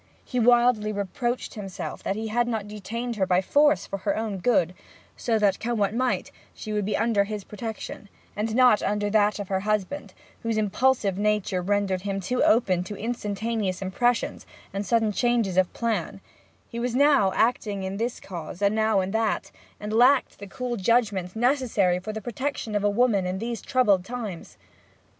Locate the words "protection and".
7.43-8.55